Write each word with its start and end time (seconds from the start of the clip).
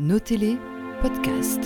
Notez-les, 0.00 0.56
podcast. 1.02 1.60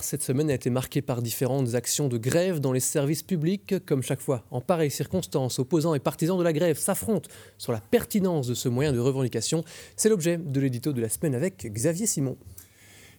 Cette 0.00 0.24
semaine 0.24 0.50
a 0.50 0.54
été 0.54 0.68
marquée 0.68 1.00
par 1.00 1.22
différentes 1.22 1.76
actions 1.76 2.08
de 2.08 2.18
grève 2.18 2.58
dans 2.58 2.72
les 2.72 2.80
services 2.80 3.22
publics. 3.22 3.76
Comme 3.86 4.02
chaque 4.02 4.20
fois, 4.20 4.44
en 4.50 4.60
pareille 4.60 4.90
circonstance, 4.90 5.60
opposants 5.60 5.94
et 5.94 6.00
partisans 6.00 6.36
de 6.36 6.42
la 6.42 6.52
grève 6.52 6.76
s'affrontent 6.76 7.30
sur 7.56 7.70
la 7.70 7.80
pertinence 7.80 8.48
de 8.48 8.54
ce 8.54 8.68
moyen 8.68 8.92
de 8.92 8.98
revendication. 8.98 9.62
C'est 9.96 10.08
l'objet 10.08 10.38
de 10.38 10.60
l'édito 10.60 10.92
de 10.92 11.00
la 11.00 11.08
semaine 11.08 11.36
avec 11.36 11.72
Xavier 11.72 12.06
Simon. 12.06 12.36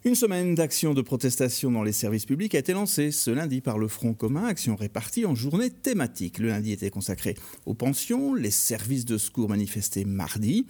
Une 0.03 0.15
semaine 0.15 0.55
d'action 0.55 0.93
de 0.93 1.01
protestation 1.01 1.71
dans 1.71 1.83
les 1.83 1.91
services 1.91 2.25
publics 2.25 2.53
a 2.53 2.59
été 2.59 2.73
lancée 2.73 3.11
ce 3.11 3.31
lundi 3.31 3.61
par 3.61 3.77
le 3.77 3.87
Front 3.87 4.13
commun, 4.13 4.45
action 4.45 4.75
répartie 4.75 5.25
en 5.25 5.35
journée 5.35 5.69
thématique. 5.69 6.37
Le 6.39 6.49
lundi 6.49 6.71
était 6.71 6.89
consacré 6.89 7.35
aux 7.65 7.73
pensions, 7.73 8.33
les 8.33 8.51
services 8.51 9.05
de 9.05 9.17
secours 9.17 9.49
manifestés 9.49 10.05
mardi. 10.05 10.65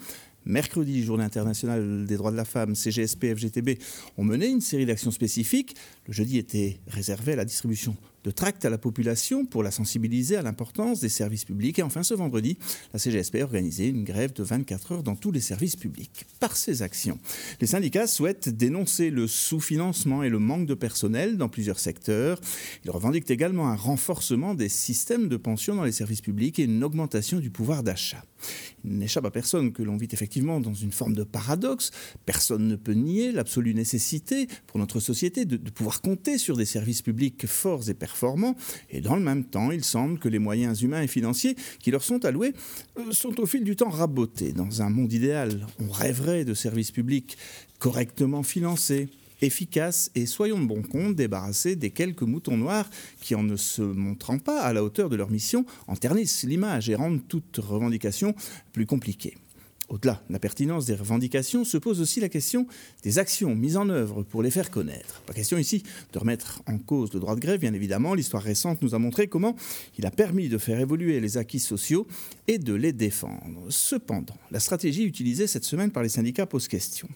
Mercredi, 0.47 1.03
Journée 1.03 1.25
internationale 1.25 2.05
des 2.05 2.15
droits 2.15 2.31
de 2.31 2.37
la 2.37 2.45
femme, 2.45 2.73
CGSP, 2.73 3.35
FGTB 3.35 3.71
ont 4.17 4.23
mené 4.23 4.47
une 4.47 4.61
série 4.61 4.85
d'actions 4.85 5.11
spécifiques. 5.11 5.75
Le 6.07 6.13
jeudi 6.13 6.37
était 6.37 6.79
réservé 6.87 7.33
à 7.33 7.35
la 7.35 7.43
distribution 7.43 7.97
de 8.23 8.31
tracts 8.31 8.65
à 8.65 8.69
la 8.69 8.77
population 8.77 9.45
pour 9.45 9.63
la 9.63 9.71
sensibiliser 9.71 10.35
à 10.35 10.41
l'importance 10.41 10.99
des 10.99 11.09
services 11.09 11.45
publics. 11.45 11.79
Et 11.79 11.83
enfin, 11.83 12.03
ce 12.03 12.13
vendredi, 12.13 12.57
la 12.93 12.99
CGSP 12.99 13.35
a 13.35 13.43
organisé 13.43 13.87
une 13.87 14.03
grève 14.03 14.33
de 14.33 14.43
24 14.43 14.91
heures 14.91 15.03
dans 15.03 15.15
tous 15.15 15.31
les 15.31 15.39
services 15.39 15.75
publics. 15.75 16.25
Par 16.39 16.55
ces 16.55 16.81
actions, 16.81 17.19
les 17.61 17.67
syndicats 17.67 18.07
souhaitent 18.07 18.49
dénoncer 18.49 19.11
le 19.11 19.27
sous-financement 19.27 20.23
et 20.23 20.29
le 20.29 20.39
manque 20.39 20.65
de 20.65 20.73
personnel 20.73 21.37
dans 21.37 21.49
plusieurs 21.49 21.79
secteurs. 21.79 22.39
Ils 22.85 22.91
revendiquent 22.91 23.31
également 23.31 23.69
un 23.69 23.75
renforcement 23.75 24.55
des 24.55 24.69
systèmes 24.69 25.29
de 25.29 25.37
pension 25.37 25.75
dans 25.75 25.83
les 25.83 25.91
services 25.91 26.21
publics 26.21 26.59
et 26.59 26.63
une 26.63 26.83
augmentation 26.83 27.39
du 27.39 27.49
pouvoir 27.49 27.83
d'achat. 27.83 28.23
Il 28.83 28.97
n'échappe 28.97 29.25
à 29.25 29.31
personne 29.31 29.71
que 29.71 29.83
l'on 29.83 29.97
vit 29.97 30.07
effectivement 30.11 30.36
dans 30.37 30.73
une 30.73 30.91
forme 30.91 31.13
de 31.13 31.23
paradoxe. 31.23 31.91
Personne 32.25 32.67
ne 32.67 32.75
peut 32.75 32.93
nier 32.93 33.31
l'absolue 33.31 33.73
nécessité 33.73 34.47
pour 34.67 34.79
notre 34.79 34.99
société 34.99 35.45
de, 35.45 35.57
pouvoir 35.69 36.01
compter 36.01 36.37
sur 36.37 36.55
des 36.57 36.65
services 36.65 37.01
publics 37.01 37.45
forts 37.47 37.89
et 37.89 37.93
performants 37.93 38.55
et 38.89 39.01
dans 39.01 39.15
le 39.15 39.21
même 39.21 39.43
temps, 39.43 39.71
il 39.71 39.83
semble 39.83 40.19
que 40.19 40.29
les 40.29 40.39
moyens 40.39 40.81
humains 40.81 41.01
et 41.01 41.07
financiers 41.07 41.55
qui 41.79 41.91
leur 41.91 42.03
sont 42.03 42.23
alloués 42.25 42.53
euh, 42.97 43.11
sont 43.11 43.39
au 43.39 43.45
fil 43.45 43.63
du 43.63 43.75
temps 43.75 43.89
rabotés. 43.89 44.53
Dans 44.53 44.81
un 44.81 44.89
monde 44.89 45.11
idéal, 45.13 45.65
on 45.79 45.89
rêverait 45.89 46.45
de 46.45 46.53
services 46.53 46.91
publics 46.91 47.37
correctement 47.79 48.43
financés, 48.43 49.09
efficaces 49.41 50.11
et, 50.15 50.25
soyons 50.25 50.59
de 50.59 50.65
bon 50.65 50.81
compte, 50.81 51.15
débarrassés 51.15 51.75
des 51.75 51.91
quelques 51.91 52.23
moutons 52.23 52.57
noirs 52.57 52.89
qui, 53.21 53.35
en 53.35 53.43
ne 53.43 53.55
se 53.55 53.81
montrant 53.81 54.39
pas 54.39 54.61
à 54.61 54.73
la 54.73 54.83
hauteur 54.83 55.09
de 55.09 55.15
leur 55.15 55.29
mission, 55.29 55.65
en 55.87 55.95
ternissent 55.95 56.43
l'image 56.43 56.89
et 56.89 56.95
rendent 56.95 57.27
toute 57.27 57.57
revendication 57.57 58.35
plus 58.73 58.85
compliquée. 58.85 59.35
Au-delà 59.89 60.21
de 60.27 60.33
la 60.33 60.39
pertinence 60.39 60.85
des 60.85 60.95
revendications, 60.95 61.63
se 61.63 61.77
pose 61.77 62.01
aussi 62.01 62.19
la 62.19 62.27
question 62.27 62.67
des 63.03 63.19
actions 63.19 63.55
mises 63.55 63.77
en 63.77 63.87
œuvre 63.87 64.23
pour 64.23 64.43
les 64.43 64.51
faire 64.51 64.69
connaître. 64.69 65.21
Pas 65.21 65.33
question 65.33 65.57
ici 65.57 65.83
de 66.11 66.19
remettre 66.19 66.61
en 66.67 66.77
cause 66.77 67.13
le 67.13 67.21
droit 67.21 67.35
de 67.35 67.39
grève, 67.39 67.61
bien 67.61 67.73
évidemment. 67.73 68.13
L'histoire 68.13 68.43
récente 68.43 68.81
nous 68.81 68.95
a 68.95 68.99
montré 68.99 69.27
comment 69.27 69.55
il 69.97 70.05
a 70.05 70.11
permis 70.11 70.49
de 70.49 70.57
faire 70.57 70.79
évoluer 70.79 71.21
les 71.21 71.37
acquis 71.37 71.59
sociaux 71.59 72.05
et 72.47 72.57
de 72.57 72.73
les 72.73 72.91
défendre. 72.91 73.65
Cependant, 73.69 74.37
la 74.51 74.59
stratégie 74.59 75.03
utilisée 75.03 75.47
cette 75.47 75.63
semaine 75.63 75.91
par 75.91 76.03
les 76.03 76.09
syndicats 76.09 76.45
pose 76.45 76.67
question. 76.67 77.07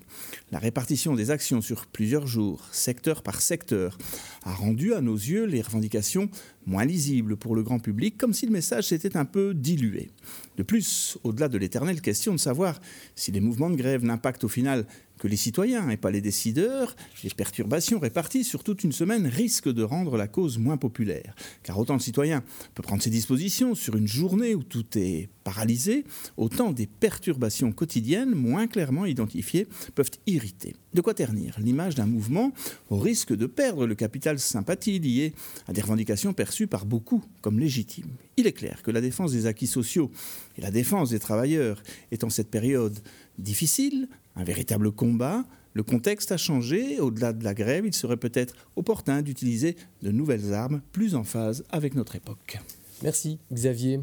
La 0.52 0.60
répartition 0.60 1.16
des 1.16 1.30
actions 1.30 1.62
sur 1.62 1.88
plusieurs 1.88 2.28
jours, 2.28 2.66
secteur 2.72 3.22
par 3.22 3.42
secteur, 3.42 3.98
a 4.44 4.54
rendu 4.54 4.94
à 4.94 5.02
nos 5.02 5.16
yeux 5.16 5.46
les 5.46 5.62
revendications 5.62 6.30
moins 6.66 6.86
lisibles 6.86 7.38
pour 7.38 7.56
le 7.56 7.64
grand 7.64 7.80
public, 7.80 8.18
comme 8.18 8.34
si 8.34 8.46
le 8.46 8.52
message 8.52 8.88
s'était 8.88 9.18
un 9.18 9.26
peu 9.26 9.54
dilué. 9.54 10.10
De 10.58 10.64
plus, 10.64 11.18
au-delà 11.24 11.48
de 11.48 11.58
l'éternelle 11.58 12.02
question 12.02 12.34
de 12.34 12.40
savoir 12.40 12.82
si 13.16 13.32
les 13.32 13.40
mouvements 13.40 13.70
de 13.70 13.76
grève 13.76 14.04
n'impactent 14.04 14.44
au 14.44 14.50
final 14.50 14.86
que 15.22 15.28
les 15.28 15.38
citoyens 15.38 15.88
et 15.92 15.98
pas 15.98 16.10
les 16.10 16.20
décideurs, 16.20 16.96
les 17.24 17.30
perturbations 17.30 18.00
réparties 18.00 18.44
sur 18.44 18.64
toute 18.64 18.84
une 18.84 18.92
semaine 18.92 19.28
risquent 19.28 19.72
de 19.72 19.84
rendre 19.84 20.18
la 20.18 20.28
cause 20.28 20.58
moins 20.58 20.78
populaire. 20.78 21.36
Car 21.62 21.78
autant 21.78 21.94
le 21.94 22.00
citoyen 22.00 22.44
peut 22.74 22.82
prendre 22.82 23.04
ses 23.04 23.12
dispositions 23.12 23.76
sur 23.76 23.96
une 23.96 24.08
journée 24.08 24.56
où 24.56 24.64
tout 24.64 24.98
est 24.98 25.30
paralysé, 25.44 26.06
autant 26.38 26.72
des 26.72 26.88
perturbations 26.88 27.72
quotidiennes 27.72 28.34
moins 28.34 28.66
clairement 28.66 29.06
identifiées 29.06 29.68
peuvent 29.94 30.10
irriter. 30.26 30.76
De 30.96 31.02
quoi 31.02 31.14
ternir 31.14 31.56
l'image 31.60 31.94
d'un 31.94 32.08
mouvement 32.08 32.52
au 32.90 32.98
risque 32.98 33.36
de 33.36 33.46
perdre 33.46 33.86
le 33.86 33.96
capital 33.96 34.40
sympathie 34.40 35.00
lié 35.00 35.34
à 35.68 35.74
des 35.74 35.82
revendications 35.82 36.34
perçues 36.34 36.68
par 36.68 36.86
beaucoup 36.86 37.24
comme 37.42 37.60
légitimes. 37.60 38.10
Il 38.38 38.48
est 38.48 38.54
clair 38.54 38.82
que 38.82 38.92
la 38.92 39.02
défense 39.02 39.32
des 39.32 39.46
acquis 39.46 39.68
sociaux 39.68 40.12
et 40.58 40.62
la 40.62 40.72
défense 40.72 41.12
des 41.12 41.20
travailleurs 41.20 41.82
est 42.12 42.24
en 42.24 42.30
cette 42.30 42.50
période 42.50 42.98
difficile, 43.42 44.08
un 44.36 44.44
véritable 44.44 44.92
combat. 44.92 45.44
Le 45.74 45.84
contexte 45.84 46.32
a 46.32 46.38
changé. 46.38 47.00
Au-delà 47.00 47.34
de 47.34 47.44
la 47.44 47.54
grève, 47.54 47.86
il 47.86 47.94
serait 47.94 48.18
peut-être 48.18 48.56
opportun 48.76 49.22
d'utiliser 49.22 49.76
de 50.02 50.12
nouvelles 50.12 50.54
armes 50.54 50.82
plus 50.92 51.16
en 51.16 51.24
phase 51.24 51.64
avec 51.72 51.96
notre 51.96 52.16
époque. 52.16 52.60
Merci 53.04 53.40
Xavier. 53.52 54.02